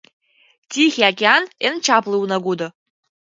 —«Тихий 0.71 1.07
океан» 1.09 1.43
эн 1.67 1.75
чапле 1.85 2.15
унагудо. 2.23 2.67